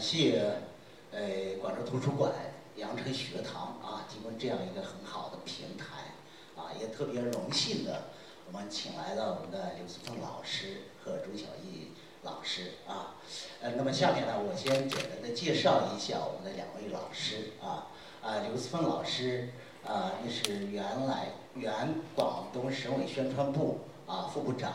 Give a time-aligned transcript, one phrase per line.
[0.00, 0.54] 感谢
[1.12, 1.20] 呃
[1.60, 2.32] 广州图书馆
[2.76, 5.84] 羊城学堂啊，提供这样一个很好的平台
[6.56, 8.04] 啊，也特别荣幸的，
[8.46, 11.88] 我们请来了我们的刘思凤老师和钟小艺
[12.22, 13.16] 老师啊。
[13.60, 17.88] 呃，那么下面呢，我先简单的介绍一下我们的两位老师啊。
[18.22, 19.50] 啊，刘思凤老师
[19.86, 24.72] 啊，那是原来原广东省委宣传部啊副部长。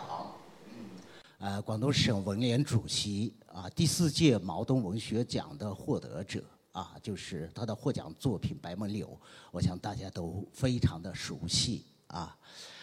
[0.70, 0.92] 嗯
[1.40, 9.08] 呃，广东省文联主席啊，第四届毛东文学奖的获得者啊，就是他的获奖作品《白梦柳》，
[9.50, 12.38] 我想大家都非常的熟悉啊。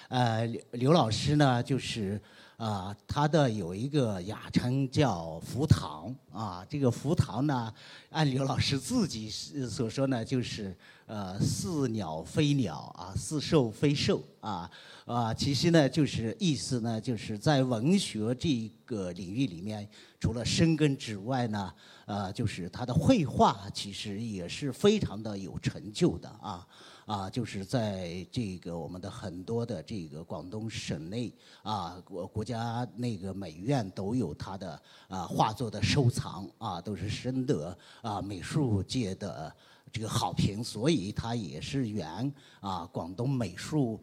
[0.08, 2.18] 呃，刘刘老师呢，就是
[2.56, 7.70] 啊，他的有一个雅称叫“福堂”啊，这个“福堂”呢，
[8.08, 14.70] 按刘老师自己所说呢，就是呃，似鸟非鸟啊，似兽非兽啊。
[15.04, 19.86] 啊，其实呢，就是意思呢，就是在文学这个领域里面，
[20.22, 21.74] 除了深耕之外呢，
[22.06, 26.64] 呃，就是他的绘画其实也是非常的有成就的啊
[27.06, 39.52] 啊，就是在这个我们的很多的这个广东省内啊，国国家那个美院都有他的啊画作的收藏啊，都是深得啊美术界的
[39.91, 44.00] 这个好评，所以他也是原啊广东美术。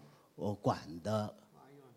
[0.61, 1.35] 馆的，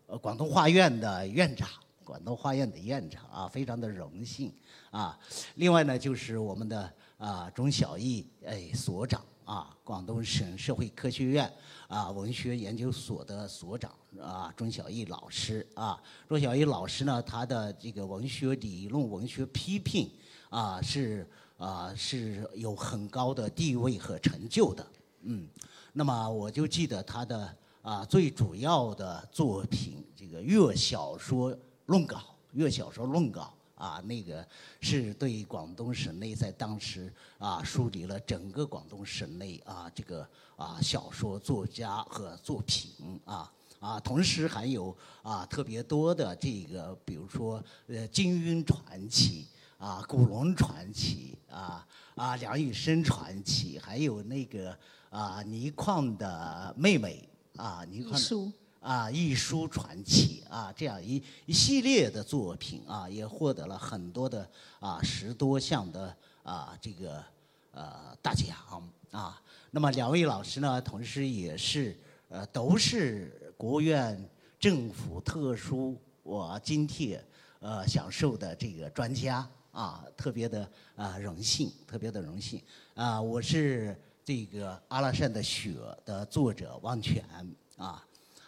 [0.05, 1.69] 呃，广东画院的院长，
[2.03, 4.53] 广东画院的院长啊，非常的荣幸
[4.91, 5.17] 啊。
[5.55, 11.51] 另外呢，就是我们的啊钟小艺哎所长啊，广东省社会科学院
[11.87, 16.01] 啊文学研究所的所长啊钟小艺老师啊。
[16.27, 20.09] 钟小艺老师呢，他的这个文学理论、文学批评
[20.49, 24.85] 啊是啊是有很高的地位和成就的。
[25.21, 25.47] 嗯，
[25.93, 27.57] 那么我就记得他的。
[27.83, 31.53] 啊，最主要的作品，这个粤小说
[31.87, 34.45] 论稿，粤小说论稿啊，那个
[34.79, 54.77] 是对广东省内在当时啊梳理了整个广东省内啊这个啊小说作家和作品啊啊，同时还有啊特别多的这个，比如说呃金庸传奇啊、古龙传奇啊啊梁羽生传奇，还有那个
[55.09, 57.27] 啊倪匡的妹妹。
[57.55, 58.19] 啊，你看
[58.83, 64.47] 啊，艺书传奇啊，这样一一系列的作品啊，也获得了很多的
[64.79, 67.23] 啊十多项的啊这个
[67.71, 68.55] 呃大奖
[69.11, 69.41] 啊。
[69.71, 74.29] 那么两位老师呢，同时也是呃都是国务院
[74.59, 77.23] 政府特殊我津贴
[77.61, 82.61] 呃享受的这个专家啊，特别的啊荣幸，特别的荣幸
[82.93, 83.97] 啊，我是。
[84.25, 85.71] 这个《阿拉善的雪》
[86.05, 87.25] 的作者汪泉
[87.75, 88.01] 啊，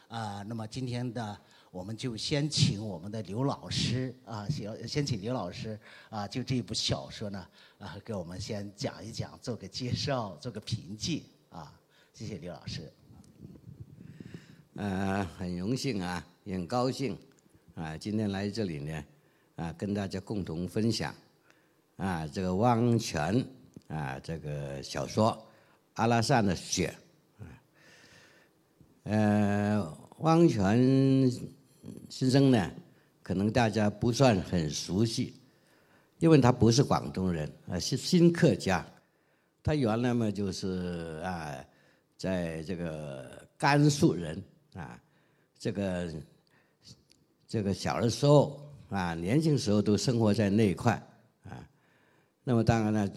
[0.07, 1.37] 啊，那么今天的
[1.71, 5.79] 我们就先请我们的刘老师啊，先先请刘老师
[6.09, 7.47] 啊，就这部小说呢
[7.79, 11.73] 啊，给我们先讲一讲，做个介绍，做个评记啊，
[12.13, 12.91] 谢谢刘老师。
[14.75, 17.17] 呃，很荣幸啊，也很高兴
[17.75, 19.03] 啊，今天来这里呢
[19.55, 21.13] 啊，跟大家共同分享
[21.97, 23.45] 啊，这个汪泉
[23.87, 25.41] 啊，这个小说。
[25.95, 26.93] 阿拉善的雪，
[29.05, 31.31] 呃，汪泉
[32.09, 32.71] 先生呢，
[33.21, 35.39] 可能大家不算很熟悉，
[36.17, 38.83] 因为他不是广东人，啊，是新客家，
[39.61, 41.55] 他原来嘛就是啊，
[42.17, 44.43] 在这个甘肃人
[44.73, 44.99] 啊，
[45.55, 46.11] 这个
[47.47, 50.93] 这个小的时候啊，年轻时候都生活在那一块
[51.43, 51.61] 啊，
[52.43, 53.09] 那么当然呢，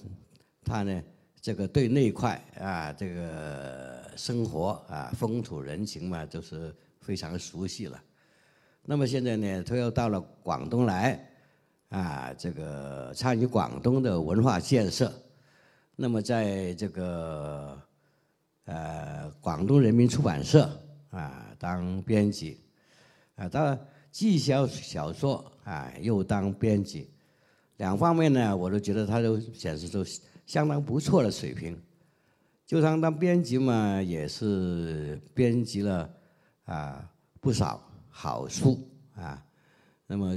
[0.62, 1.02] 他呢。
[1.48, 7.98] 这个对那块啊，这个生活啊，风土人情嘛，都是非常熟悉了。
[8.82, 11.26] 那么现在呢，他又到了广东来，
[11.88, 15.10] 啊，这个参与广东的文化建设。
[15.96, 17.80] 那么在这个
[18.66, 20.70] 呃广东人民出版社
[21.08, 22.60] 啊当编辑，
[23.36, 23.78] 啊，他
[24.10, 27.10] 既写小说啊，又当编辑，
[27.78, 30.04] 两方面呢，我都觉得他都显示出。
[30.48, 31.78] 相当不错的水平，
[32.64, 36.10] 就当当编辑嘛，也是编辑了
[36.64, 37.06] 啊
[37.38, 38.80] 不少好书
[39.14, 39.44] 啊。
[40.06, 40.34] 那么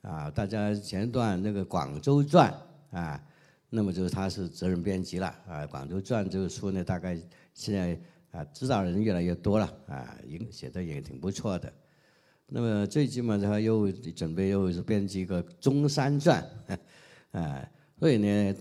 [0.00, 2.50] 啊，大家前段那个《广州传》
[2.96, 3.22] 啊，
[3.68, 7.20] 那么就是他是责任编辑了啊，《广州传》这个书呢，大概
[7.52, 11.70] 现在啊知道人越来越多了啊，也写的也挺不错的。
[12.46, 16.42] 那么最近嘛，他又准备又是编辑一个《中山传》
[17.38, 18.56] 啊，所以呢。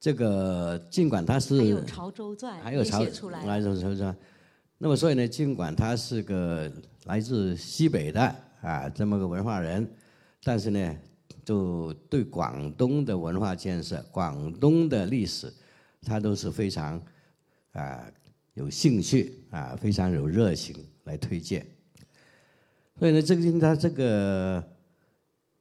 [0.00, 3.02] 这个尽管他是还有潮州传，还有潮
[3.46, 4.16] 来潮州传，
[4.78, 6.70] 那么所以呢，尽管他是个
[7.06, 9.88] 来自西北的啊这么个文化人，
[10.44, 10.96] 但是呢，
[11.44, 15.52] 就对广东的文化建设、广东的历史，
[16.02, 17.02] 他都是非常
[17.72, 18.06] 啊
[18.54, 21.66] 有兴趣啊，非常有热情来推荐。
[22.98, 24.62] 所以呢，最近他这个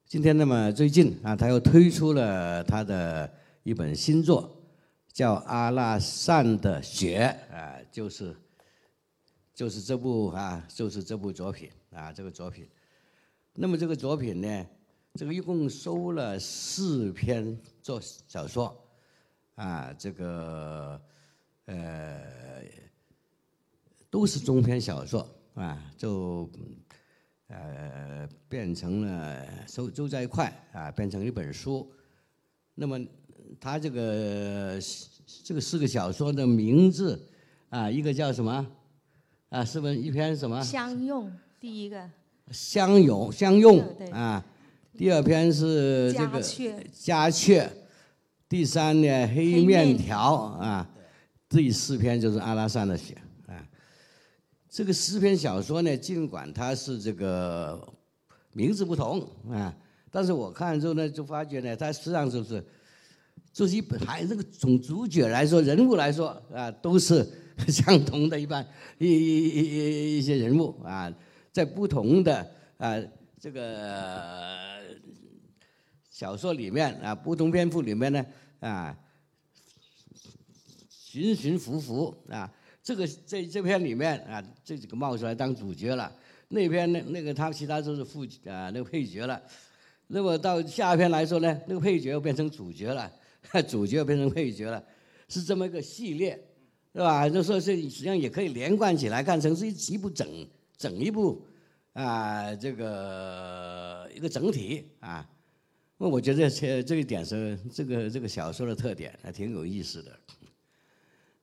[0.05, 3.31] 今天那么最近啊，他又推出了他的
[3.67, 4.63] 一本新作，
[5.11, 8.33] 叫《阿拉善的雪》啊，就是
[9.53, 12.65] 就是这部啊，就是这部作品啊，这个作品。
[13.55, 14.65] 那么这个作品呢，
[15.15, 18.73] 这个一共收了四篇作小说
[19.55, 21.01] 啊，这个
[21.65, 22.23] 呃
[24.09, 26.49] 都是中篇小说啊，就。
[27.49, 31.89] 呃，变成了收收在一块啊，变成一本书。
[32.75, 32.99] 那么，
[33.59, 34.79] 他这个
[35.43, 37.21] 这个四个小说的名字
[37.69, 38.65] 啊，一个叫什么？
[39.49, 40.61] 啊，是不是一篇什么？
[40.63, 42.09] 相用，第一个。
[42.51, 43.79] 相拥，相用
[44.11, 44.43] 啊。
[44.97, 46.41] 第二篇是这个
[46.91, 47.71] 家雀。
[48.49, 50.89] 第三呢，黑面条啊。
[51.49, 53.17] 第四篇就是阿拉善的血。
[54.69, 57.81] 这个诗篇小说呢，尽管它是这个
[58.51, 59.75] 名字不同啊，
[60.11, 62.63] 但是我看之后呢，就发觉呢，它实际上就是，
[63.57, 67.27] 就是一本还这个从主角来说，人物来说啊，都是
[67.67, 68.63] 相同的一般
[68.99, 71.11] 一一一一些人物啊，
[71.51, 72.95] 在不同的啊
[73.39, 74.77] 这个
[76.11, 78.23] 小说里面啊，不同篇幅里面呢
[78.59, 78.95] 啊，
[80.91, 82.53] 寻寻伏伏啊。
[82.83, 86.15] 这个在这篇里面啊，这几个冒出来当主角了。
[86.49, 89.41] 那篇那那个他其他都是副啊那个配角了。
[90.05, 93.11] 那么到下一篇来说呢，那个配角又变成主角了，
[93.67, 94.83] 主角变成配角了，
[95.29, 96.39] 是这么一个系列，
[96.93, 97.27] 是吧？
[97.29, 100.47] 就说是实际上也可以连贯起来看成是一一部整
[100.77, 101.45] 整一部
[101.93, 105.27] 啊这个一个整体啊。
[105.97, 110.11] 那我觉得这这一点是这个这个小说的特点，还挺有意思的。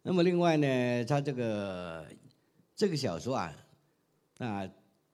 [0.03, 2.07] 那么另外呢，他这个
[2.77, 3.53] 这个小说啊，
[4.39, 4.69] 啊，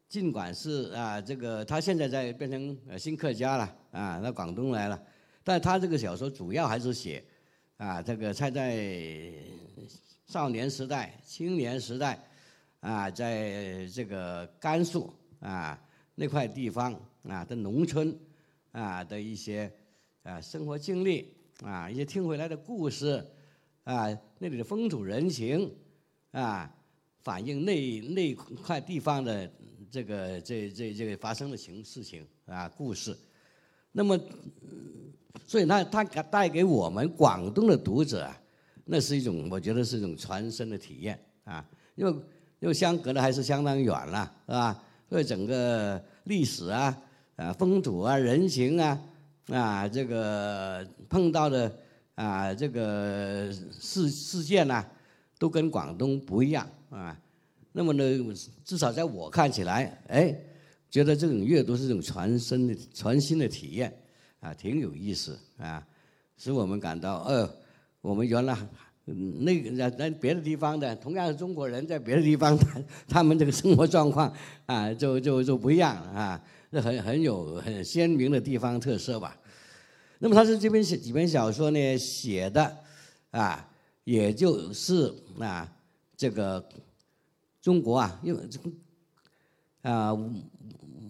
[0.08, 5.02] 尽管是啊，这个他现在在变成新客家了啊，到广东来了，
[5.50, 7.24] 但他这个小说主要还是写
[7.76, 9.34] 啊，这个他在
[10.28, 12.16] 少年时代、青年时代
[12.78, 15.76] 啊，在这个甘肃啊
[16.14, 16.94] 那块地方
[17.24, 18.16] 啊的农村
[18.70, 19.68] 啊的一些
[20.22, 23.26] 啊生活经历啊，一些听回来的故事。
[23.82, 24.06] 啊，
[24.38, 25.74] 那里的风土人情，
[26.30, 26.72] 啊，
[27.24, 29.50] 反映那那块地方的
[29.90, 33.18] 这个这这这个发生的情事情啊故事，
[33.92, 34.18] 那么，
[35.46, 38.40] 所以他他带给我们广东的读者，啊，
[38.84, 41.64] 那是一种我觉得是一种传声的体验啊，
[41.94, 42.12] 因为
[42.60, 44.82] 因为相隔的还是相当远了，是吧？
[45.08, 46.96] 所以整个历史啊
[47.36, 49.00] 啊风土啊人情啊
[49.48, 51.72] 啊这个碰到的。
[52.16, 54.86] 啊，这个事事件啊，
[55.38, 57.18] 都跟广东不一样啊。
[57.72, 60.38] 那么呢，至少在我看起来，哎，
[60.90, 63.94] 觉得这种阅读是一种传声的、全新的体验
[64.40, 65.86] 啊，挺有意思啊，
[66.36, 67.48] 使我们感到，呃，
[68.00, 68.56] 我们原来
[69.04, 74.32] 那个在在别的地方的，同样是中国人，在别的地方，他 他们这个生活状况
[74.66, 79.36] 啊，就就就不一样啊，那很很有很鲜明的地方特色吧。
[80.18, 82.76] 那么他是这篇写几篇小说呢写的，
[83.30, 83.68] 啊，
[84.04, 85.70] 也就是啊，
[86.16, 86.68] 这个
[87.62, 88.40] 中国啊，因为
[89.82, 90.12] 啊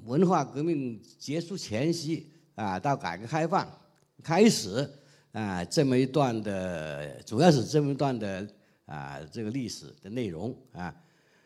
[0.04, 3.66] 文化革命结束前夕啊，到改革开放
[4.22, 4.88] 开始
[5.32, 8.46] 啊这么一段的，主要是这么一段的
[8.86, 10.94] 啊这个历史的内容啊。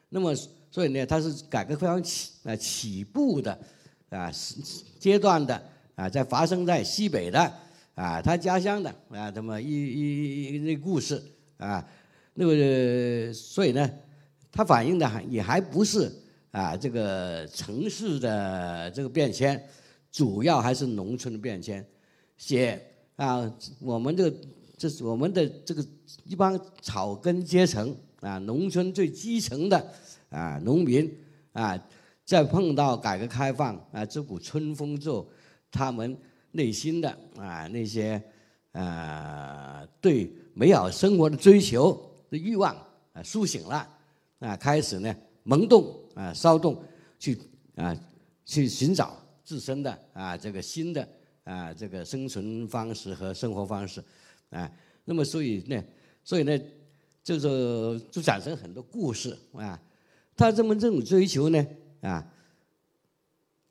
[0.09, 0.35] 那么
[0.71, 3.59] 所以呢，它是改革开放起啊起步的
[4.11, 4.31] 啊
[4.99, 5.71] 阶段的。
[5.97, 7.41] 啊，在发生在西北的
[7.95, 11.23] 啊，他家乡的啊，这么一一一那故事
[11.57, 11.89] 啊，
[12.35, 13.89] 那个所以呢，
[14.51, 16.11] 它反映的还也还不是
[16.55, 19.61] 啊这个城市的这个变迁，
[20.13, 21.85] 主要还是农村的变迁。
[22.39, 22.81] 写
[23.17, 24.37] 啊，我们这个
[24.79, 25.85] 这是我们的这个
[26.25, 29.93] 一帮草根阶层啊，农村最基层的
[30.31, 31.13] 啊农民
[31.53, 31.77] 啊，
[32.25, 35.29] 在碰到改革开放啊这股春风之后。
[35.77, 36.17] 他们
[36.53, 38.23] 内心的啊那些
[38.71, 42.73] 啊对美好生活的追求的欲望
[43.13, 43.89] 啊苏醒了
[44.39, 46.83] 啊开始呢萌动啊骚动
[47.19, 47.39] 去
[47.77, 47.97] 啊
[48.45, 51.09] 去寻找自身的啊这个新的
[51.45, 54.03] 啊这个生存方式和生活方式
[54.51, 54.71] 啊
[55.05, 55.85] 那么所以呢
[56.23, 56.59] 所以呢
[57.23, 59.81] 就是就产生很多故事啊
[60.37, 61.67] 他这么这种追求呢
[62.01, 62.31] 啊。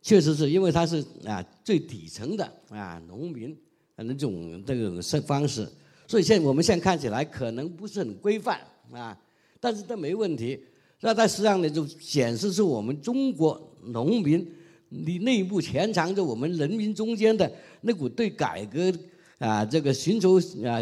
[0.06, 3.58] 确实是因为他是啊最底层的啊农民
[3.96, 5.66] 啊那种这种生方式，
[6.06, 8.60] 所以现在我们现在看起来可能不是很规范
[8.92, 9.18] 啊，
[9.62, 10.62] 但是这没问题。
[11.06, 14.50] 那在实际上呢，就显示出我们中国农民
[14.88, 18.90] 你内部潜藏着我们人民中间的那股对改革
[19.38, 20.82] 啊这个寻求啊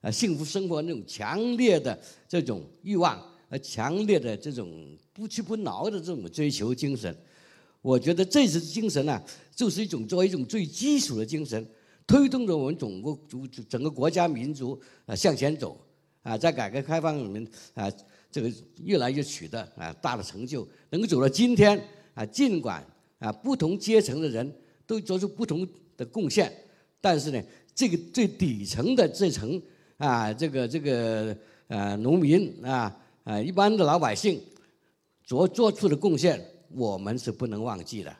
[0.00, 7.14] 啊幸福生活那种强烈的这种欲望和强烈的这种不屈不挠的这种追求精神。
[7.82, 9.22] 我觉得这次精神呢，
[9.54, 11.62] 就是一种作为一种最基础的精神，
[12.06, 15.78] 推动着我们整个族整个国家民族啊向前走，
[16.22, 17.92] 啊，在改革开放里面啊，
[18.30, 18.52] 这个
[18.84, 21.80] 越来越取得啊大的成就，能够走到今天
[22.14, 22.84] 啊，尽管
[23.18, 24.52] 啊不同阶层的人
[24.86, 25.66] 都做出不同
[25.96, 26.52] 的贡献，
[27.00, 27.42] 但是呢，
[27.74, 29.60] 这个最底层的这层
[29.96, 31.36] 啊，这个这个
[31.68, 32.94] 呃农民啊
[33.24, 34.40] 啊一般的老百姓
[35.24, 36.44] 所做出的贡献。
[36.74, 38.14] 我们是不能忘记的，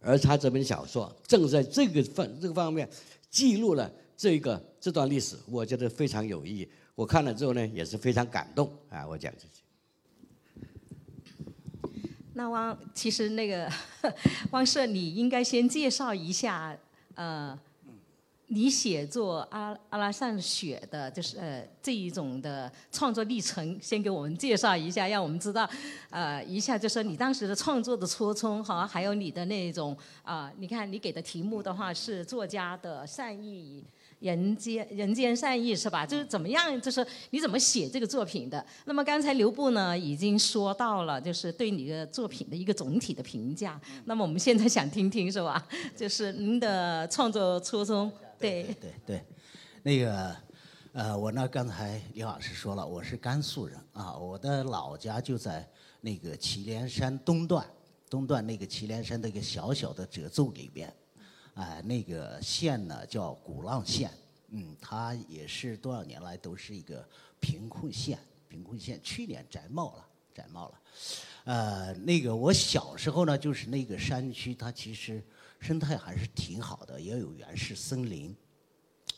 [0.00, 2.88] 而他这本小说正在这个方这个方面
[3.28, 6.66] 记录了这个这段历史，我觉得非常有意义。
[6.94, 9.06] 我看了之后呢，也是非常感动啊！
[9.06, 9.62] 我讲这些。
[12.34, 13.70] 那汪，其实那个
[14.50, 16.76] 汪社，你应该先介绍一下
[17.14, 17.58] 呃。
[18.48, 25.68] 你写作《阿阿拉善雪》的，就是呃这一种的创作历程，先给我们介绍一下，让我们知道，
[26.10, 33.82] 呃一下就说你当时的创作的初衷哈，还有你的那种啊，你看你给的题目的话是作家的善意，
[34.24, 36.06] 人间人间善意是吧？
[36.06, 38.64] 就是怎么样，就是你怎么写这个作品的？
[38.86, 43.78] 那么刚才刘布呢已经说到了，就是对你的作品的一个总体的评价。
[44.06, 45.68] 那么我们现在想听听是吧？
[45.94, 48.10] 就是您的创作初衷。
[48.38, 49.24] 对对对，
[49.82, 50.34] 那个，
[50.92, 55.68] 呃，我呢刚才刘老师说了，我是甘肃人啊，我的老家就在
[56.00, 57.66] 那个祁连山东段，
[58.08, 60.90] 东段那个祁连山的一个小小的褶皱里边，
[61.54, 64.10] 啊，那个县呢叫鼓浪县，
[64.48, 67.08] 嗯，它也是多少年来都是一个
[67.40, 68.18] 贫困县，
[68.48, 70.80] 贫困县，去年摘帽了，摘帽了，
[71.44, 75.22] 呃，那个我小时候呢，就是那个山区，它其实。
[75.60, 78.36] 生态还是挺好的，也有原始森林，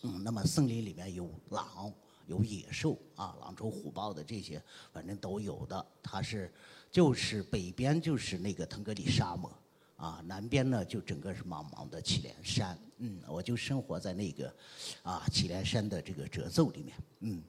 [0.02, 1.92] 嗯，那么森林里面有狼，
[2.28, 4.62] 有野兽啊，狼虫、虎豹的这些，
[4.92, 5.84] 反正都有的。
[6.00, 6.54] 它是，
[6.88, 9.52] 就是北边就是那个腾格里沙漠，
[9.96, 14.54] 啊，南边呢就整个是茫茫的祁连山，嗯，我就生活在那个，
[15.02, 17.42] 啊，祁连山的这个褶皱里面，嗯，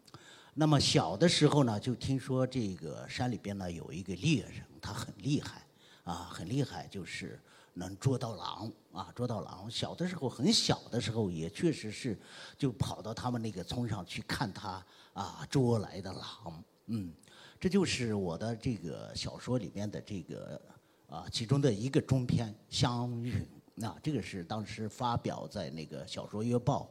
[0.53, 5.65] 那么小的时候呢，就听说这个山里边呢有一个猎人，他很厉害，
[6.03, 7.39] 啊，很厉害，就是。
[7.79, 9.69] 能捉到狼啊，捉到狼！
[9.69, 12.17] 小的时候，很小的时候，也确实是，
[12.57, 16.63] 就跑到他们那个村上去看他啊捉来的狼。
[16.87, 17.13] 嗯，
[17.59, 20.59] 这就是我的这个小说里面的这个
[21.07, 23.45] 啊其中的一个中篇《香云》
[23.85, 26.89] 啊，这个是当时发表在那个《小说月报》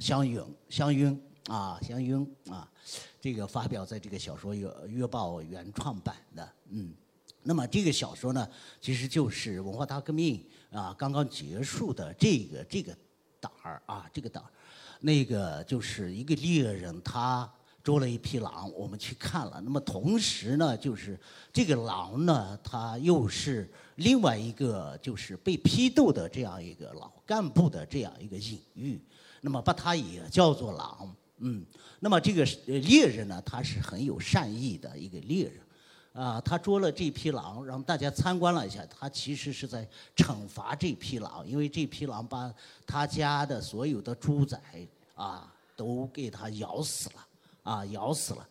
[0.04, 0.38] 《香云》
[0.68, 1.10] 《香云》
[1.52, 2.70] 啊，《香云》啊，
[3.20, 6.94] 这个发表在这个《小说月月报》原创版的，嗯。
[7.44, 8.46] 那么这个小说呢，
[8.78, 12.94] 其实就是文化大革命啊刚刚结束的这个这个
[13.40, 14.50] 档儿啊，这个档儿，
[15.00, 17.50] 那个就是一个猎人他
[17.88, 19.58] 捉了一匹狼，我们去看了。
[19.64, 21.18] 那么同时呢，就是
[21.50, 29.02] 这个狼呢，它又是另外一个就是被批斗的这样一个老干部的这样一个隐喻。
[29.40, 31.64] 那么把它也叫做狼，嗯。
[31.98, 35.62] 那么这个猎人呢，他是很有善意的一个猎人。
[36.12, 38.84] 啊，他捉了这匹狼，让大家参观了一下。
[38.90, 42.52] 他其实是在惩罚这匹狼，因为这匹狼把
[42.86, 44.60] 他家的所有的猪仔
[45.14, 47.26] 啊都给他咬死了，
[47.62, 48.48] 啊，咬死了。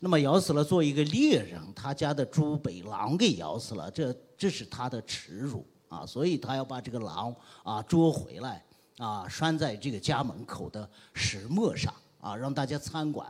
[0.00, 6.04] 那么咬死了，做一个猎人，他家的猪被狼给咬死了，这这是他的耻辱啊！
[6.06, 8.64] 所以他要把这个狼啊捉回来，
[8.98, 13.26] 啊，拴在这个家门口的石磨上，啊，让大家参观。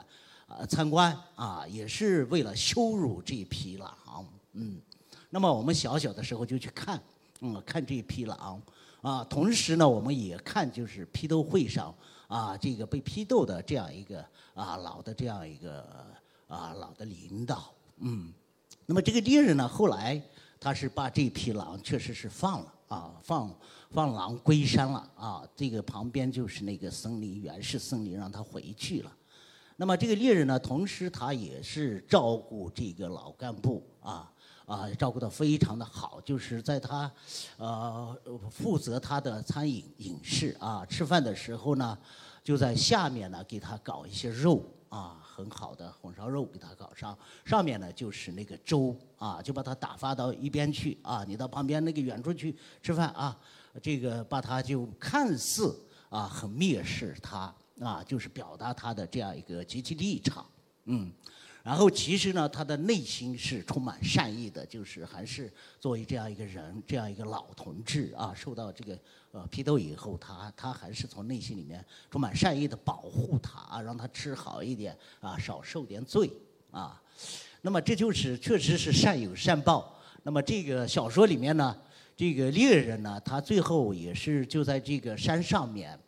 [0.46, 3.96] 啊，参观啊，也是为了羞辱这匹狼，
[4.52, 4.78] 嗯，
[5.30, 7.02] 那么我们小小的时候就去看，
[7.40, 8.60] 嗯，看这匹狼，
[9.00, 11.92] 啊，同时呢，我们也看就是批斗会上
[12.34, 14.18] 啊，这个被批斗的这样一个
[14.54, 15.86] 啊老的这样一个
[16.48, 18.32] 啊老的领导，嗯，
[18.86, 20.20] 那么这个猎人呢，后来
[20.58, 23.56] 他是把这匹狼确实是放了啊，放
[23.92, 29.12] 放狼归山了啊，这个旁边就是那个森林原始森林，让他回去了。
[29.76, 34.28] 那么这个猎人呢，同时他也是照顾这个老干部啊
[34.66, 37.10] 啊，照顾的非常的好，就是在他
[37.58, 38.16] 呃
[38.50, 41.98] 负责他的餐饮饮食啊，吃饭的时候呢，
[42.42, 53.38] 就在下面呢给他搞一些肉啊，很好的红烧肉给他搞上，上面呢就是那个粥啊，就把他打发到一边去啊，你到旁边那个远处去吃饭啊，
[53.82, 55.78] 这个把他就看似
[56.08, 60.46] 啊很蔑视他啊，就是表达他的这样一个积极立场，
[60.86, 61.12] 嗯。
[61.64, 68.98] 然后其实呢，他的内心是充满善意的，就是还是作为这样一个人，这样一个老同志啊，受到这个
[69.32, 76.30] 呃批斗以后，他他还是从内心里面充满善意的保护他啊，让他吃好一点啊，少受点罪
[76.70, 77.00] 啊。
[77.62, 79.98] 那么这就是确实是善有善报。
[80.22, 81.74] 那么这个小说里面呢，
[82.14, 85.98] 这个猎人呢，他最后也是就在这个山上面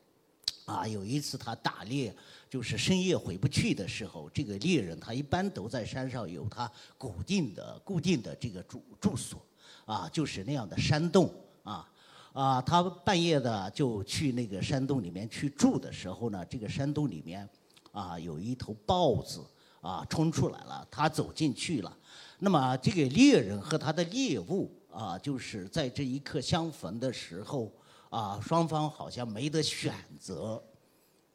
[0.66, 2.14] 啊，有一次他打猎。
[2.48, 9.44] 就是深夜回不去的时候，这个猎人他一般都在山上有他固定的、固定的这个住住所，
[9.84, 11.32] 啊，就是那样的山洞
[11.64, 11.88] 啊，
[12.32, 17.48] 啊，他半夜的就去那个山洞里面去住的时候呢，这个山洞里面
[17.90, 19.44] 啊有一头豹子
[19.80, 21.96] 啊冲出来了，他走进去了，
[22.38, 27.72] 那么这个猎人和他的猎物啊，就是在这一刻相逢的时候
[28.08, 30.62] 啊，双方好像没得选择。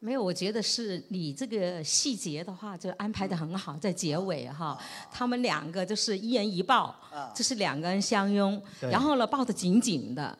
[0.04, 4.76] 没有，我觉得是你这个细节的话，就安排的很好，在结尾哈，
[5.12, 6.92] 他们两个就是一人一抱，
[7.32, 10.36] 这是两个人相拥，然后呢抱得紧紧的，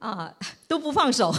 [0.00, 0.34] 啊
[0.66, 1.32] 都不放手。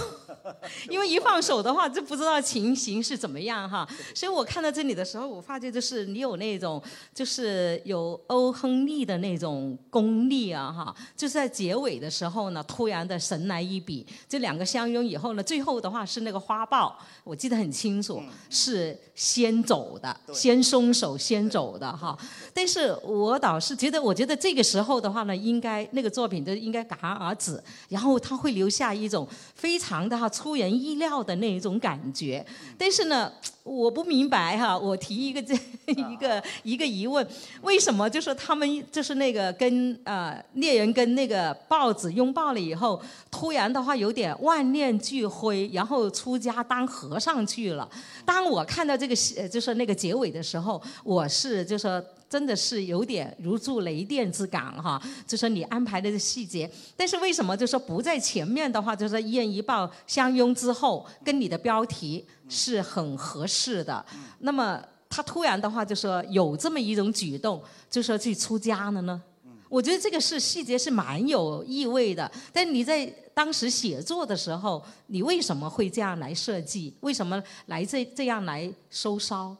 [0.90, 3.88] 因为一放手的话，就不知道情形是怎么样哈。
[4.14, 6.82] 所以我看到这里的时候，我发觉就是你有那种，
[7.14, 10.96] 就是有欧亨利的那种功力啊哈。
[11.16, 22.18] 就是在结尾的时候呢，突然的神来一笔，这两个相拥以后呢，最后的话是那个花豹，我记得很清楚，是先走的，先松手先走的哈。
[22.54, 30.30] 但是我倒是觉得，我觉得这个时候的话呢，应该那个作品就应该戛然而止，然后他会留下一种非常的哈。
[30.30, 32.46] 出人意料的那一种感觉，
[32.78, 33.32] 但是呢，
[33.64, 34.78] 我不明白哈。
[34.78, 35.54] 我提一个这
[35.94, 37.26] 一个一个疑问：
[37.62, 47.88] 为什么就是他们就是那个跟呃猎人跟那个豹子拥抱了以后，突然的话有点万念俱灰，然后出家当和尚去了？
[48.26, 49.16] 当我看到这个
[49.48, 52.04] 就是那个结尾的时候，我是就说。
[52.36, 64.06] 真的是有点如入雷电之感哈，就说你安排的细节，但是为什么就说不在前面的话，就是一人一抱相拥之后，跟你的标题是很合适的。
[64.40, 69.24] 那么他突然的话就说有这么一种举动，就说去出家了呢？
[69.70, 72.30] 我觉得这个是细节是蛮有意味的。
[72.52, 76.94] 但你在当时写作的时候，你为什么会这样来设计？
[77.00, 79.56] 为什么来这这样来收梢？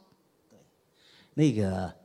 [0.50, 0.60] 对，
[1.36, 1.96] 那个。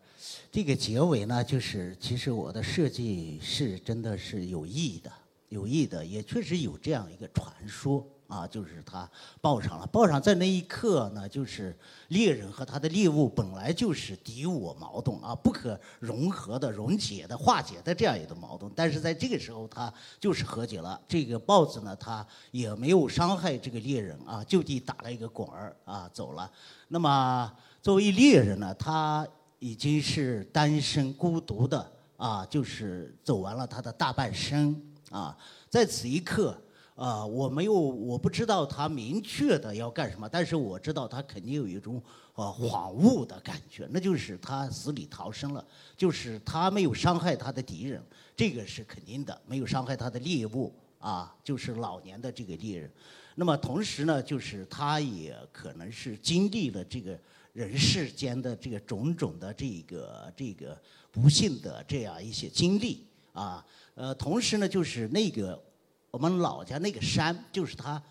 [0.53, 5.13] 这个结尾呢，就是其实我的设计是真的是有意义的，
[5.49, 9.09] 有意义的，也确实有这样一个传说啊，就是他
[9.41, 21.01] 报上了，报上在那一刻呢，就是猎人和他的猎物本来就是敌我矛盾啊，不可融合的、溶解的、化解的这样一个矛盾，但是在这个时候他就是和解了。
[21.07, 26.51] 这个豹子呢，他也没有伤害这个猎人啊，就地打了一个滚儿啊走了。
[26.89, 29.25] 那么作为猎人呢，他。
[29.61, 34.75] 已经是单身孤独的啊，就是走完了他的大半生
[35.11, 35.37] 啊，
[35.69, 36.57] 在此一刻
[36.95, 45.63] 啊，我没有我不知道他明确的要干什么，但是我知道他肯定有一种啊恍悟的感觉，那就是他死里逃生了，
[45.95, 48.03] 就是他没有伤害他的敌人，
[48.35, 52.91] 这个是肯定的，没有伤害他的猎物啊，就是老年的这个猎人，
[53.35, 57.19] 那么同时呢，就是他也可能是经历了这个。
[57.53, 65.61] 人世间的这个种种的这个这个不幸的这样一些经历啊，呃，同时呢，就是那个
[66.11, 68.03] 我们老家那个山，就是他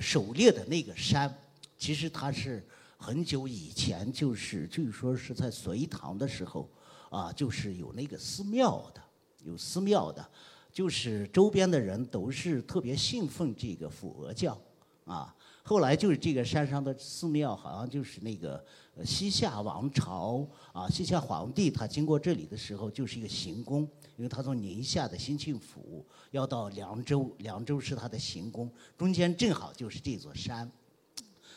[0.00, 1.32] 狩猎的那个山，
[1.76, 2.64] 其实它是
[2.96, 6.70] 很久以前，就是据说是在隋唐的时候
[7.10, 9.02] 啊，就是有那个寺庙的，
[9.44, 10.24] 有寺庙的，
[10.72, 14.56] 就是周边的人都是特别信奉这个佛教
[15.04, 15.34] 啊。
[15.64, 18.64] 后来就是这个山上的寺庙，好像就是那个
[19.04, 30.70] 西夏王朝啊，西夏皇帝他经过这里的时候，就是一个行宫，因为他从宁夏的兴庆府要到凉州，凉州是他的行宫，中间正好就是这座山，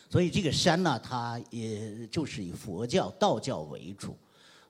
[0.08, 4.16] 所以这个山呢，它也就是以佛教、道教为主，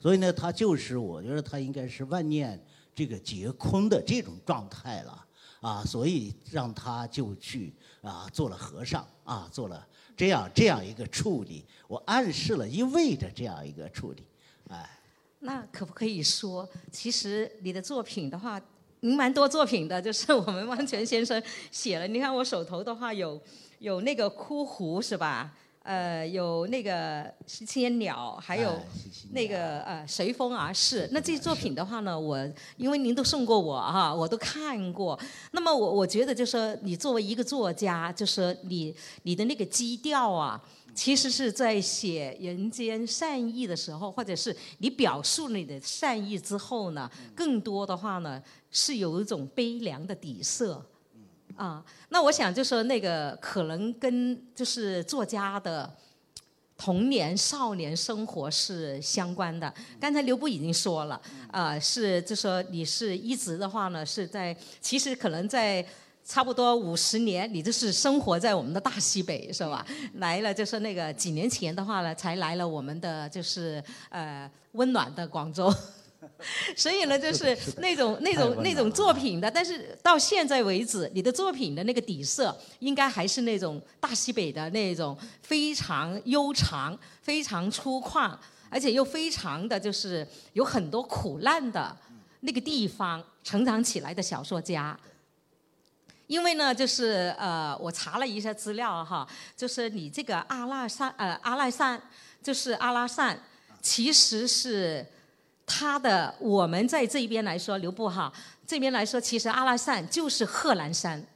[0.00, 2.60] 所以呢，它就是我觉得它应该是万念
[2.94, 5.22] 这个皆空的这种状态了。
[5.60, 9.84] 啊，所以让他就去啊，做了和尚啊，做了
[10.16, 14.22] 这样这样一个处理，我暗示了一味的这样一个处理，
[14.70, 14.90] 哎。
[15.40, 18.60] 那可不可以说，其实你的作品的话，
[19.00, 22.08] 您蛮多作品的，就是我们汪泉先生写了。
[22.08, 23.40] 你看我手头的话，有
[23.78, 25.54] 有那个枯湖是吧？
[25.86, 28.78] 呃，有那个十千鸟，还有
[29.30, 31.08] 那个呃随风而逝。
[31.12, 32.36] 那这些作品的话呢，我
[32.76, 35.18] 因为您都送过我哈、我都看过。
[35.52, 40.60] 那么我我觉得就是说，你作为一个作家，就是说你你的那个基调啊。
[40.92, 50.82] 其实是在写人间善意的时候，或者是你表述你的善意之后呢，更多的话呢是有一种悲凉的底色。
[51.56, 55.92] 啊，那我想就说那个可能跟就是作家的
[56.76, 59.72] 童年、少年生活是相关的。
[59.98, 65.84] 刚才刘布已经说了，啊、是就说你是一直的话呢是在，其实可能在。
[66.28, 69.86] 差不多五十年，你就是生活在我们的大西北，是吧？
[70.14, 75.72] 来了就是那个几年前的话呢，才来了我们的就是呃温暖的广州。
[76.76, 88.36] 所以呢，就是那种那种那种作品的，但是到现在为止，你的作品的那个底色，应该还是那种大西北的那种非常悠长、非常粗犷，
[88.68, 91.96] 而且又非常的就是有很多苦难的
[92.40, 94.98] 那个地方成长起来的小说家。
[96.26, 102.02] 因为呢，就是呃，我查了一下资料哈，就是你这个阿拉善呃阿赖善，
[102.42, 103.40] 就是阿拉善，
[103.80, 105.06] 其实是
[105.66, 108.32] 他的我们在这边来说，刘布哈
[108.66, 111.26] 这边来说，其实阿拉善就是贺兰山，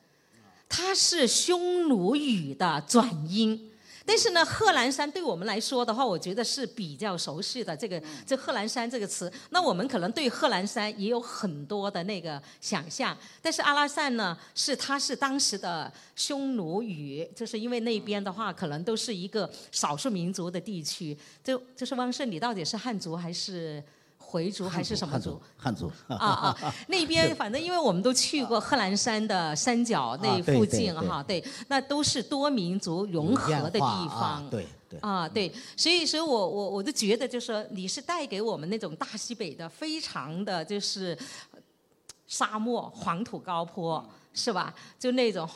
[0.68, 3.66] 它是匈奴语的转音。
[4.06, 7.76] 但是呢，贺兰山对我们来说的话，我觉得是比较熟悉的。
[7.76, 13.16] 这个这贺兰山这个词，那我们可能对贺兰山也有很多的那个想象。
[13.40, 21.16] 但是阿拉善呢，是它是当时的匈奴语，就是因为那边的话，可能都是一个少数民族的地区。
[21.44, 23.80] 就就是汪胜，你到底是汉族还是
[24.30, 25.40] 回族还是什么族？
[25.56, 34.48] 汉族，啊啊，那边反正因为我们都去过贺兰山的山脚那附近哈，对，那都是多民族融合的地啊方。
[34.48, 35.00] 对对。
[35.00, 41.16] 啊，对，所以，所以我我我就觉得，就是说你是带给我们那种大西北的，非常的就是
[42.26, 44.72] 沙漠、黄土高坡，是吧？
[44.98, 45.48] 就那种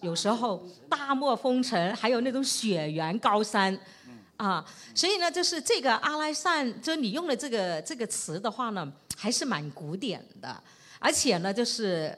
[0.00, 3.76] 有时候大漠风尘，还有那种雪原高山，
[4.38, 10.62] 啊，所以呢，就是这个阿拉善，就你用的这个这个词的话呢，还是蛮古典的，
[11.00, 12.16] 而且呢，就是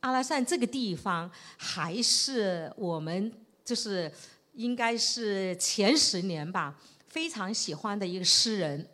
[0.00, 3.32] 阿拉善这个地方还是我们
[3.64, 4.10] 就是
[4.54, 8.84] 应该是前十年吧，非常喜欢的一个诗人，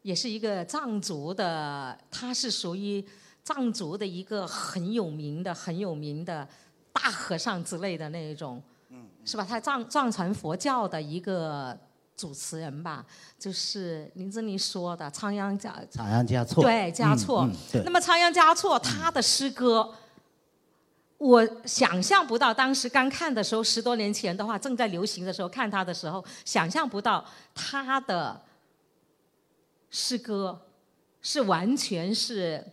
[0.00, 3.04] 也是一个藏族的，他是属于
[3.44, 6.48] 藏族的一个很有名的、很有名的
[6.94, 8.62] 大和尚之类的那一种，
[9.24, 9.46] 是吧？
[9.48, 11.78] 他藏藏传佛教的一个
[12.16, 13.04] 主持人吧，
[13.38, 16.62] 就是林志玲说的仓央嘉仓央嘉措。
[16.62, 17.44] 对嘉措。
[17.44, 19.94] 嗯嗯那么仓央嘉措他的诗歌，
[21.18, 28.40] 我想象不到，当时刚看的时候，十多年前的话，正在流行的时候看他的时候，想象不到他的
[29.90, 30.60] 诗歌
[31.22, 32.64] 是完全是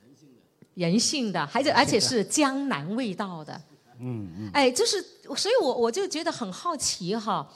[0.00, 0.40] 人性的，
[0.74, 3.60] 人性的，而且而且是江南味道的。
[3.98, 4.50] 嗯嗯。
[4.52, 5.00] 哎，就是，
[5.36, 7.48] 所以我我就觉得很好奇哈。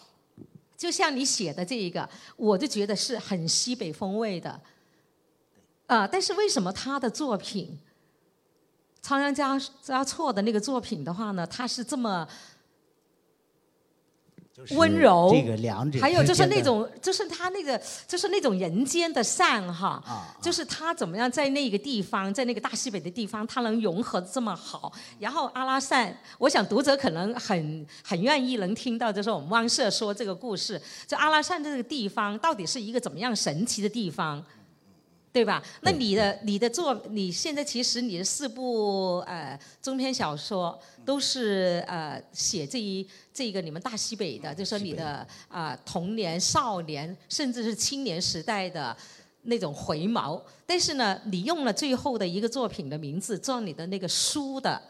[0.77, 4.59] 就像你写的这一个，我就觉得是很西北风味的，
[5.87, 7.79] 啊、但是为什么他的作品，
[9.03, 12.27] 仓央嘉嘉措的那个作品的话呢，他是这么
[14.53, 24.93] 就是温柔这个两者还有 就是那种，就是他那个，就是那种人间的善哈，啊就是他怎么样在那个地方，在那个大西北的地方，他能融合这么好。
[25.19, 34.45] 然后阿拉善，我想读者可能很很愿意能听到，就是我们汪社说这个故事，就阿拉善这个地方到底是一个怎么样神奇的地方。
[35.33, 35.63] 对吧？
[35.83, 48.97] 那你的你的作，你现在其实你的四部呃中篇小说都是呃写这一这个你们大西北的，就说你的啊、呃童年、少年，甚至是青年时代的
[49.43, 50.43] 那种回眸。
[50.67, 54.83] 但是呢，你用了最后的一个作品的名字做你的那个书的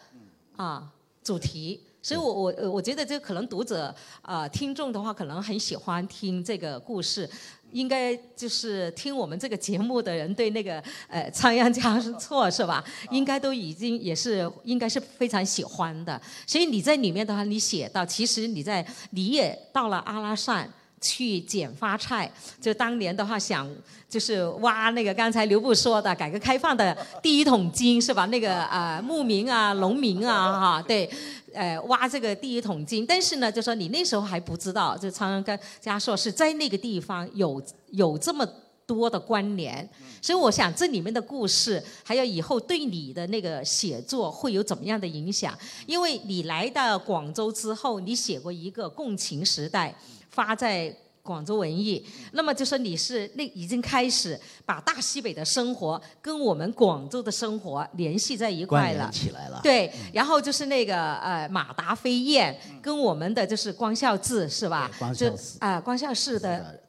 [0.56, 0.90] 啊
[1.22, 1.80] 主题。
[2.02, 7.28] 所以我，我我我觉得这可能读者啊、呃听众的话，可能很喜欢听这个故事。
[7.72, 12.84] 应该就是听我们这个节目的人对那个呃仓央嘉措是吧？
[13.10, 16.20] 应该都已经也是应该是非常喜欢的。
[16.46, 22.30] 所以你在里面的话，你写到，其实你在你也到了阿拉善去捡发菜，
[22.60, 23.68] 就当年的话想
[24.08, 28.26] 就是挖那个刚才刘部说的改革开放的第一桶金是吧？
[28.26, 31.08] 那个啊、呃牧民啊、农民啊哈，对。
[31.52, 38.46] 呃，挖这个第一桶金，但是呢，就说你那时候还不知道，就常常跟家硕是在那个地方有有这么
[38.86, 39.88] 多的关联，
[40.20, 45.56] 所以我想这里面的故事，还有以后对你的那个写作会有怎么样的影响？
[45.86, 49.94] 因为你来到广州之后，你写过一个《共情时代》，
[50.28, 59.60] 发在广州文艺，那么就说你是那已经开始把大西北的生活跟我们广州的生活联系在一块了，起来了。
[59.62, 64.90] 对，然后就是那个呃马达飞燕跟我们的就是光孝志是吧？
[64.98, 66.80] 光孝寺啊，光孝寺的。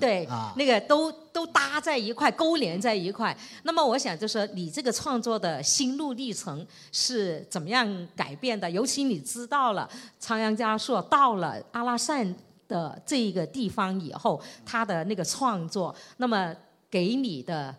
[0.00, 3.36] 对，那个都都搭在一块，勾连在一块。
[3.62, 8.68] 那么我想就说，你这个创作的心路历程是怎么样改变的？
[8.68, 12.34] 尤其你知道了仓央嘉措到了阿拉善
[12.68, 16.54] 的这一个地方以后，他的那个创作，那么
[16.90, 17.74] 给你的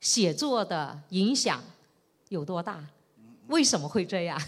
[0.00, 1.62] 写作的影响
[2.28, 2.84] 有多大？
[3.48, 4.40] 为什么会这样？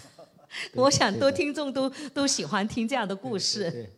[0.74, 3.90] 我想多听众都都喜欢听这样的故事。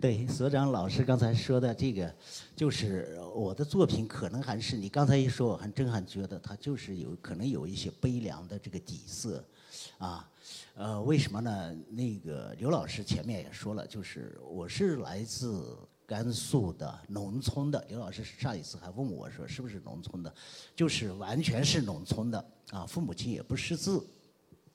[0.00, 2.12] 对，所长老师刚才说的这个，
[2.56, 9.42] 就是我的作品，可能还是你刚才一说，我还真还觉得它就是有可能有一些悲凉的这个底色，
[9.98, 10.28] 啊，
[10.74, 11.76] 呃，为什么呢？
[11.90, 17.84] 那个刘老师前面也说了，就是我是来自甘肃的农村的。
[17.88, 20.34] 刘老师上一次还问我说是不是农村的，
[20.74, 24.04] 就是完全是农村的啊，父母亲也不识字，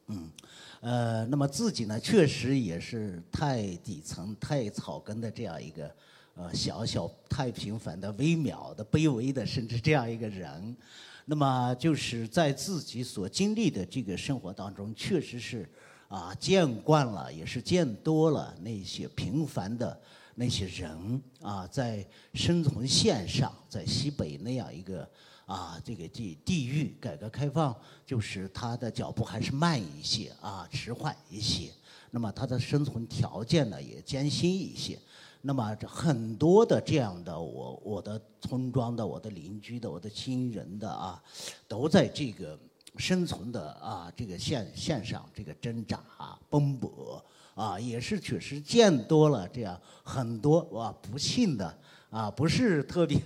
[0.08, 0.32] 嗯。
[0.80, 5.96] 呃，那么自己呢，确实也是太底层、太草根的这样一个，
[6.36, 10.78] 呃，小小、太平凡的、微渺的、卑微的，甚至这样一个人。
[11.30, 15.70] 那么就是在自己所经历的这个生活当中，确实是
[16.08, 20.02] 啊，见惯了，也是见多了那些平凡的
[20.36, 25.08] 那些人啊，在生存线上，在西北那样一个。
[25.48, 27.74] 啊，这个地地域改革开放，
[28.06, 31.72] 就是他的脚步还是慢一些啊，迟缓一些。
[32.12, 35.00] 那么他的生存条件呢也艰辛一些。
[35.42, 41.24] 那么很多的这样的我我的村庄的我的邻居的我的亲人的啊，
[41.68, 42.60] 都在这个
[42.98, 47.24] 生存的啊这个线线上这个挣扎啊奔波
[47.56, 51.80] 啊，也是确实见多了这样很多哇不幸的。
[52.10, 53.20] 啊，不是特别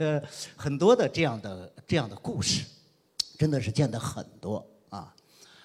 [0.58, 2.66] 很多的这样的这样的故事，
[3.38, 4.68] 真的是见得很多。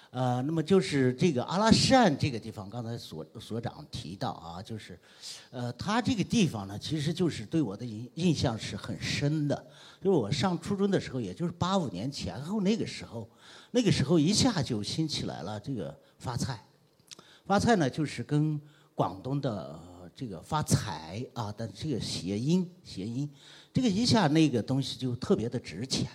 [0.09, 4.99] 呃，那么就是这个阿拉善这个地方，刚才所所长提到啊，就是，
[5.51, 9.55] 呃，他这个地方呢，其实就是对我的印印象是很深的。
[10.01, 13.29] 就是我上初中的时候，也就是八五年前后那个时候，
[13.71, 16.63] 那个时候一下就兴起来了这个发菜，
[17.45, 18.59] 发菜呢就是跟
[18.95, 19.79] 广东的。
[20.15, 23.29] 这个发财啊的这个谐音，谐音，
[23.71, 26.09] 这个一下那个东西就特别的值钱，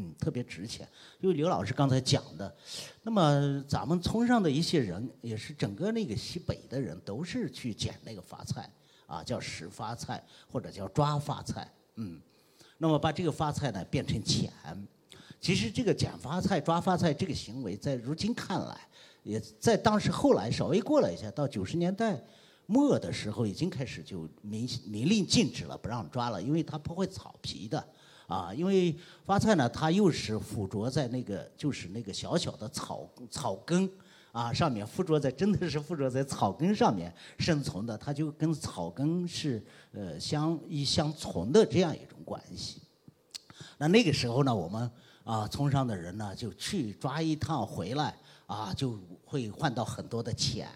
[0.00, 0.88] 嗯，特别值钱。
[1.18, 2.56] 因为刘老师刚才讲的，
[3.02, 8.70] 那么咱们村上的一些人，也是整个那个西北的人，都是去捡那个发菜，
[9.08, 12.20] 啊，叫拾发菜或者叫抓发菜，嗯，
[12.76, 14.52] 那么把这个发菜呢变成钱。
[15.40, 18.80] 其实这个捡发菜、抓发菜这个行为，在如今看来，
[19.24, 22.22] 也在当时后来稍微过了一下，到九十年代。
[22.70, 27.82] 末的时候已经开始就明明令禁止了，不让抓了，因为它破坏草皮的，
[28.28, 33.90] 啊，因为发菜呢，它又是附着在那个就是那个小小的草草根
[34.32, 42.82] 啊上面，附着在真的是附着在草根上面生存的，它就跟草根是呃相依相存的这样一种关系。
[43.78, 44.90] 那那个时候呢，我们
[45.24, 48.14] 啊村上的人呢就去抓一趟回来
[48.46, 50.68] 啊，就会换到很多的钱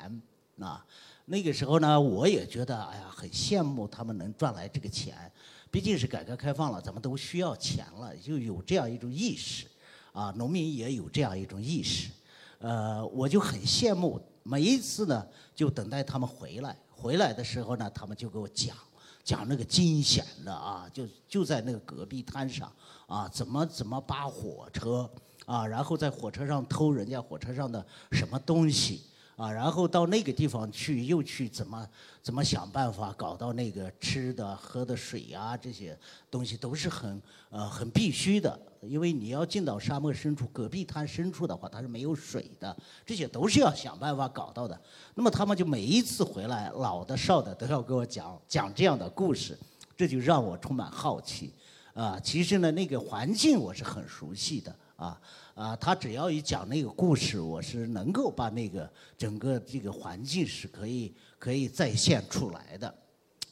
[0.58, 0.82] 啊。
[1.26, 5.30] 那个时候呢，我也觉得哎呀，很羡慕他们能赚来这个钱，
[5.72, 9.66] 毕竟是改革开放了，咱们都需要钱了，就有这样一种意识，
[10.12, 12.10] 啊，农民也有这样一种意识，
[12.58, 18.76] 呃，我就很羡慕，每一次呢，就等待他们回来，回来的时候呢，他们就给我讲，
[19.24, 22.70] 讲那个惊险的啊，就就在那个戈壁滩上，
[23.06, 25.10] 啊，怎么怎么扒火车，
[25.46, 29.04] 啊，然后在火车上偷人家火车上的什么东西。
[29.36, 31.88] 啊，然后到那个地方去，又去怎么
[32.22, 35.98] 怎么想办法搞到那个吃的、喝的水啊，这些
[36.30, 44.78] 东西都是很呃很必须的，因为你要进到沙漠深处、戈壁滩深处的话，它是没有水的，这些都是要想办法搞到的。
[45.14, 49.58] 那么他们就每一次回来，老的少的都要给我讲讲这样的故事，
[49.96, 51.52] 这就让我充满好奇。
[51.94, 55.20] 啊，其实呢，那个环境我是很熟悉的啊。
[55.54, 62.94] 啊，他只要一讲那个故事，我是能够把那个整个这个环境是可以可以再现出来的。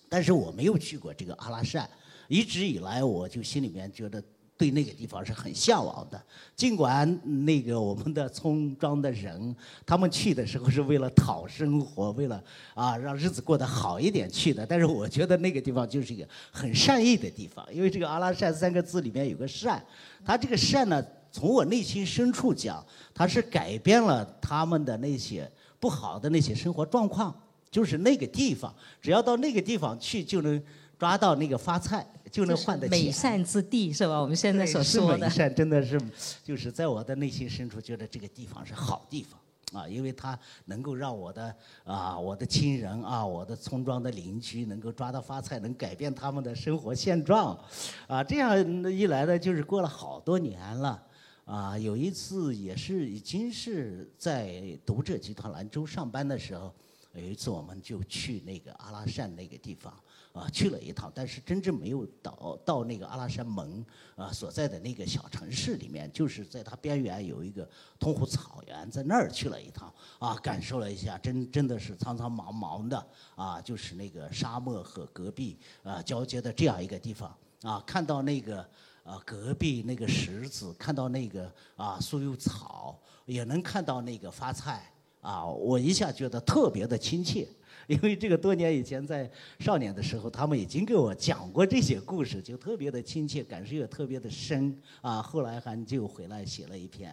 [0.09, 1.89] 但是我没有去过这个阿拉善，
[2.27, 4.23] 一直以来我就心里面觉得
[4.57, 6.21] 对那个地方是很向往的。
[6.57, 7.07] 尽管
[7.45, 12.43] 那个我们的村庄的人，他们去的时候是为了讨生活，为了
[12.75, 19.85] 啊让日子过得好一点去的，但是我觉得那个地方就是一个很善意的地方，因为这个阿拉善三个字里面有个善，
[20.25, 27.35] 它这个善呢，从我内心深处讲，它是改变了他们的那些不好的那些生活状况，
[27.71, 30.63] 就是那个地方，只要到那个地方去就能
[30.99, 32.07] 抓到那个发菜。
[32.31, 34.21] 就能换得起美善之地是吧？
[34.21, 36.01] 我们现在所说的美善，真的是，
[36.45, 47.59] 就是在我的内心深处觉得这个地方是好地方啊，因为它能够让我的啊，我的亲人啊，我的村庄的邻居能够抓到发财，能改变他们的生活现状，
[48.07, 48.57] 啊，这样
[48.89, 51.03] 一来呢，就是过了好多年了，
[51.51, 56.73] 啊，有一次也是已经是在读者集团兰州上班的时候，
[57.13, 59.93] 有一次我们就去那个阿拉善那个地方。
[60.33, 63.85] 啊，去了一趟，但是真正没有到到那个阿拉善盟
[64.15, 78.65] 啊所在的那个小城市里面，就是在它边缘有一个通湖草原，在那儿去了一趟啊，感受了一下，真真的是苍苍茫茫的啊，就是那个沙漠和戈壁啊交接的这样一个地方啊，看到那个
[79.11, 82.97] 啊隔壁那个石子，看到那个啊酥油草，
[83.27, 84.89] 也能看到那个发菜
[85.21, 87.49] 啊，我一下觉得特别的亲切。
[87.89, 95.21] 因为这个多年以前在少年的时候，他们已经给我讲过这些故事，就特别的亲切，感受也特别的深啊。
[95.21, 97.13] 后来还就回来写了一篇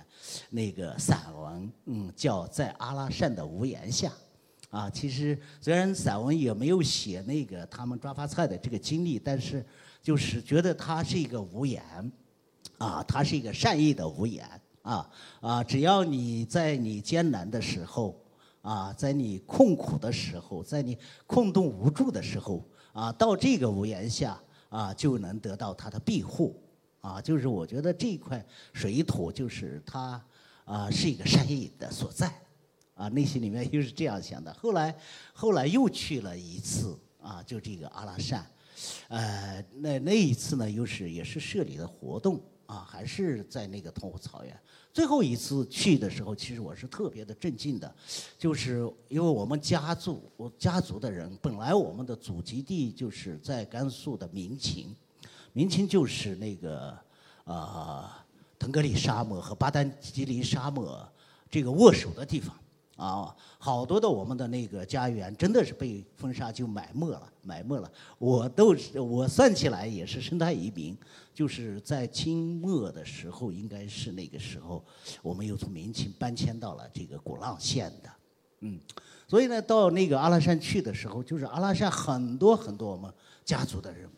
[0.52, 4.10] 那个散文，嗯，叫《在阿拉善的屋檐下》
[4.78, 4.88] 啊。
[4.88, 9.66] 其实虽然散文也没有写那个他们抓发菜的这个经历，但是
[10.08, 11.84] 就是觉得它是一个屋檐
[12.78, 14.48] 啊，它是一个善意的屋檐
[14.82, 15.10] 啊
[15.42, 15.62] 啊。
[15.62, 18.18] 只要你在你艰难的时候。
[18.62, 26.62] 啊，在你困苦的时候，在你困顿无助的时候，啊，到这个屋檐下，啊，就能得到他的庇护，
[27.00, 30.22] 啊，就是我觉得这块水土就是它，
[30.66, 32.30] 啊，是一个善意的所在，
[32.96, 34.54] 啊，内心里面又是这样想的。
[34.56, 34.94] 后来，
[35.32, 38.46] 后来又去了一次，啊，就这个阿拉善，
[39.08, 44.60] 呃，那那一次呢，又是也是社里的活动，啊，还是在那个通湖草原。
[44.94, 47.96] 最后一次去的时候，其实我是特别的震惊的，
[48.38, 54.96] 就是因为我们家族，我家族的人本来我们的祖籍地就是在甘肃的民勤，
[55.54, 56.98] 民勤就是那个
[57.44, 58.26] 啊
[58.58, 61.08] 腾格里沙漠和巴丹吉林沙漠
[61.50, 62.56] 这个握手的地方。
[62.98, 67.90] 啊，好多的我们的那个家园真的是被风沙就埋没了，埋没了。
[68.18, 70.98] 我都我算起来也是生态移民，
[71.32, 74.84] 就是在清末的时候，应该是那个时候，
[75.22, 78.10] 我们又从民清搬迁到了这个鼓浪县的，
[78.62, 78.80] 嗯，
[79.28, 83.14] 所以呢，到那个阿拉善去的时候，就是阿拉善很多很多我们
[83.46, 84.10] 家族的人，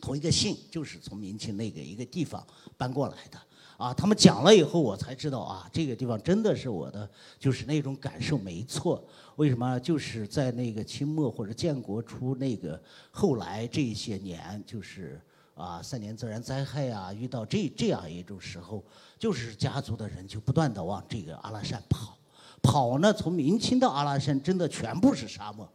[0.00, 3.38] 同一个姓，就是从民清那个一个地方搬过来的。
[3.82, 9.04] 啊，他们讲了以后，我才知道啊，这个地方真的是我的，就是那种感受没错。
[9.34, 9.76] 为什么？
[9.80, 15.20] 就是在那个清末或者建国初那个后来这些年，就是
[15.56, 18.84] 啊，三年自然灾害啊，遇到这这样一种时候，
[19.18, 22.16] 就是家族的人就不断的往这个阿拉善跑，
[22.62, 25.68] 跑呢，从明清到阿拉善，真的全部是沙漠，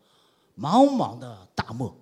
[0.57, 1.93] 茫茫的大漠，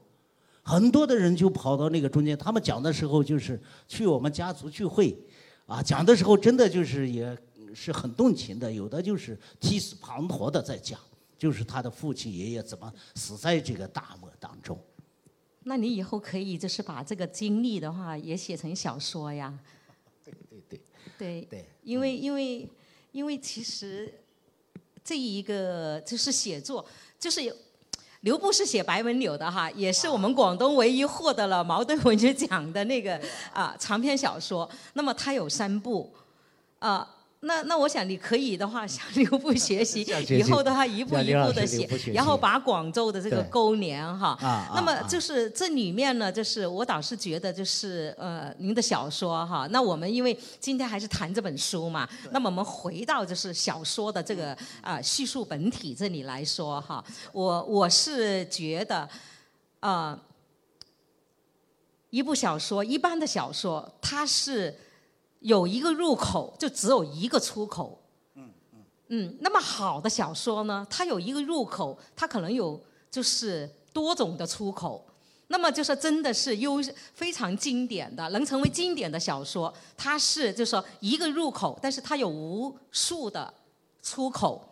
[0.62, 2.38] 很多的人就跑到那个中间。
[2.38, 5.18] 他们讲的时候，就是去我们家族聚会。
[5.66, 7.38] 啊，讲的时候真的就是也
[7.74, 11.00] 是很动情的，有的就是涕泗滂沱的在讲，
[11.38, 14.80] 就是他的父亲爷爷怎么死在这个大漠当中。
[15.64, 19.58] 那你以后可以就是把这个经历的话也写成小说呀。
[20.24, 20.82] 对对对。
[21.18, 21.48] 对。
[21.50, 21.66] 对。
[21.84, 22.70] 因为因为
[23.12, 24.14] 因为其实
[25.04, 26.86] 这一个就是写作
[27.20, 27.42] 就是。
[28.26, 33.22] 刘布是写白文柳的哈，也是我们广东唯一获得了茅盾文学奖的那个
[33.54, 34.68] 啊长篇小说。
[34.94, 36.12] 那么他有三部，
[36.80, 37.08] 啊。
[37.46, 44.36] 那那我想你可以的话向刘步 学习，以后的话一步一步的写，然后把广州的这个勾连哈。
[44.76, 49.68] 那么就是这里面呢，就是我倒是觉得就是呃您的小说哈。
[49.70, 59.08] 那我们因为今天还是谈这本书嘛，那么我们回到就是小说的这个啊叙述本体这里来说哈，我我是觉得
[59.82, 60.20] 啊
[62.10, 64.74] 一部小说一般的小说它是。
[65.46, 68.02] 有一个入口，就只有一个出口。
[68.34, 68.80] 嗯嗯。
[69.10, 72.82] 嗯，那么好的小说呢，它有一个入口，它可能有
[73.12, 75.06] 就是多种的出口。
[75.48, 76.82] 那么就是真的是优
[77.14, 83.54] 非常经典的，能成为经典的小说，它是就是说一个入口，但是它有无数的
[84.02, 84.68] 出口。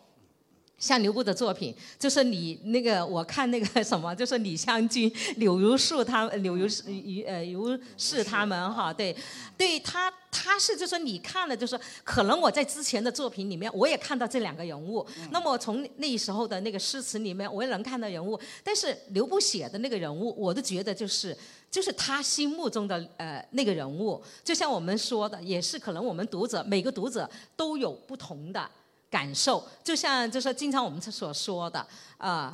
[0.84, 6.82] 像刘步的作品，就是你那个我看那个什么， 就是李香君、柳如树他柳如是
[7.26, 9.16] 呃如是他们哈，对，
[9.56, 21.34] 对他他是就说你看了，就是可能我在之前的作品里面我也看到这两个人物，那么从那时候的那个诗词里面我也能看到人物，但是刘步写的那个人物，我都觉得就是
[21.70, 27.26] 就是他心目中的呃那个人物，就像我们说的，也是可能我们读者每个读者
[27.56, 28.68] 都有不同的。
[29.14, 31.86] 感受就像就是经常我们所说的
[32.18, 32.52] 呃，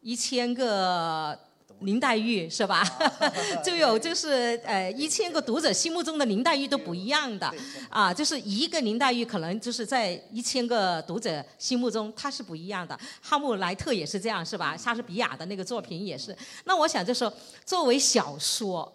[0.00, 1.38] 一千个
[1.80, 2.82] 林黛玉是吧？
[3.64, 7.52] 就有就是呃一千个读者心目中的林黛玉都不一样的
[7.90, 12.98] 啊，就是一个林黛玉可能就是在一千个读者心目中她是不一样的。
[13.20, 14.76] 哈姆莱特也是这样是吧？
[14.76, 16.36] 莎士比亚的那个作品也是。
[16.64, 17.32] 那我想就说
[17.64, 18.92] 作为小说。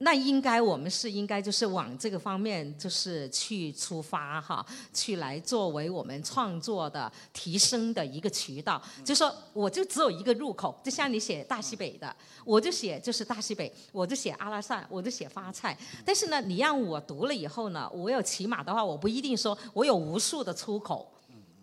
[0.00, 8.80] 那应该我们是应该就是往这个方面就是去出发哈，去来作为我们创作的提升的一个渠道。
[9.04, 15.76] 就说我就只有一个入口，就像你写大西北的，我就写就是大西北，我就写阿拉善，我就写发菜。
[16.04, 21.10] 但是呢，你让我读了以后呢，我有起码的话，我不一定说我有无数的出口，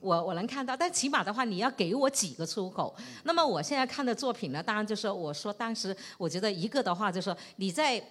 [0.02, 2.94] 我我能看到，但起码的话，你要给我几个出口。
[3.24, 8.06] 那么我现在看的作品呢，当然就是我说当时我觉得一个的话，就是说你在。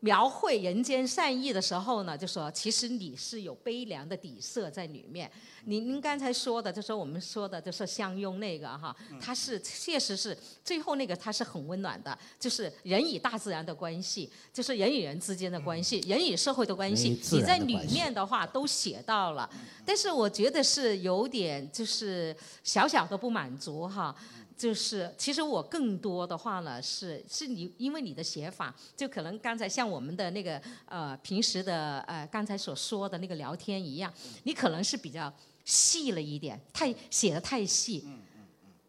[0.00, 5.30] 描绘人间善意的时候呢，就说其实你是有悲凉的底色在里面。
[5.64, 19.48] 您您刚才说的，就是我们说的，就是相拥那个哈，它是确实是最后那个，它是很温暖的，就是人与大自然的关系，就是人与人之间的关系，人与社会的关系，你在里面的话都写到了。
[19.86, 24.14] 但是我觉得是有点就是小小的不满足哈。
[24.56, 34.12] 就是，其实我更多的话呢，是是你，因为你的写法，就可能刚才像我们的那个呃平时的呃刚才所说的那个聊天一样，
[34.44, 35.30] 你可能是比较
[35.64, 38.06] 细了一点，太写的太细，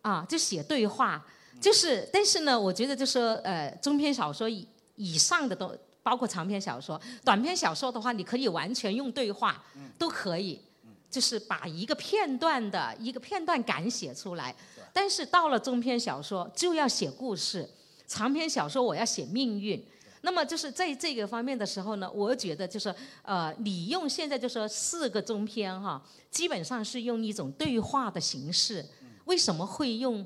[0.01, 1.26] 啊，就写对话，
[1.59, 9.63] 就是，但是呢，我觉得就说呃中篇小说以以上的都包括长篇小说，短篇小说的话，你可以完全用对话，
[9.97, 10.61] 都可以，
[11.09, 14.55] 就是把一个片段的一个片段感写出来。
[14.97, 17.69] 但是到了中篇小说就要写故事，
[18.07, 19.85] 长篇小说我要写命运。
[20.21, 28.85] 那么就是在这个方面的时候呢，我觉得就是呃，你用现在就说四个中篇哈，基本上是用一种对话的形式。
[29.25, 30.25] 为什么会用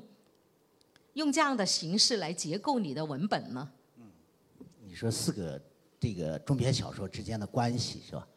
[1.14, 3.68] 用这样的形式来结构你的文本呢？
[3.96, 4.04] 嗯，
[4.86, 5.60] 你说四个
[5.98, 8.28] 这个中篇小说之间的关系是吧？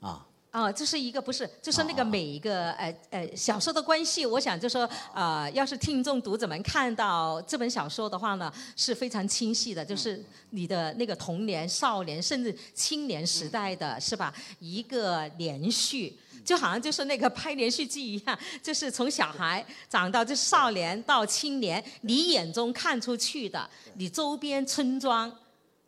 [0.00, 0.28] 啊。
[0.52, 14.34] 啊，这是一个不是，就是那个每一个呃呃小说的关系，我想就说啊，要是听众读者们看到这本小说的话呢，是非常清晰的，就是你的那个童年、少年甚至青年时代的是吧？
[14.58, 25.34] 一个连续，就好像就是那个拍连续剧一样，就是从小孩长到就少年到青年，你眼中看出去的，你周边村庄，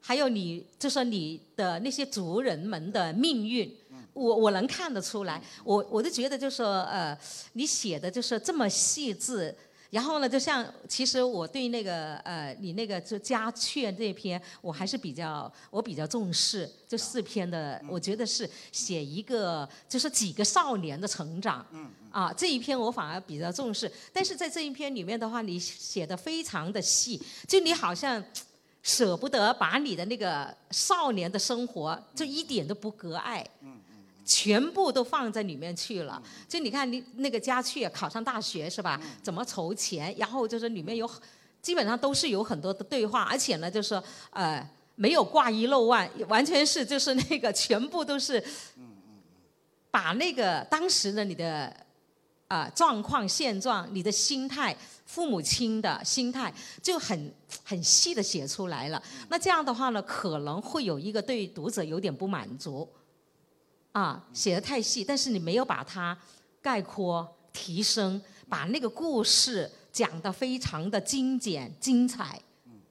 [0.01, 3.71] 还有你就说你的那些族人们的命运。
[4.15, 7.17] 我我能看得出来，我我就觉得就是说，呃，
[7.53, 9.55] 你写的就是这么细致，
[9.91, 16.69] 然后呢，就像其实我对那个呃，你那个就家雀这篇，我还是比较我比较重视。
[16.89, 21.67] 这四篇的，我觉得是写一个就是几个少年的成长，
[22.11, 28.23] 啊，这一篇我反而比较重视，但是在这一篇里面的话，你写的非常的细，就你好像
[28.83, 33.45] 舍不得把你的那个少年的生活就一点都不割爱。
[34.25, 38.99] 全部都放在里面去了，就你看你那个家去考上大学是吧？
[39.23, 40.15] 怎么筹钱？
[40.17, 41.09] 然后就是里面有，
[41.61, 48.43] 基本上都是有很多的对话，而且呢，就是呃没有挂一漏万，完全是就是那个全部都是，
[49.91, 51.71] 把那个当时的你的
[52.49, 56.51] 啊状况现状、你的心态、父母亲的心态
[56.83, 57.31] 就很
[57.63, 59.03] 很细的写出来了。
[59.29, 62.89] 那这样的话呢，可能会有一个对读者有点不满足。
[63.95, 66.19] 啊，写的太细，但是你没有把它
[66.61, 72.41] 概括、提升，把那个故事讲得非常的精简、精彩。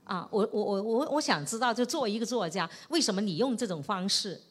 [0.05, 4.41] 啊，我我我我我想知道，就作为一个作家，为什么你用这种方式？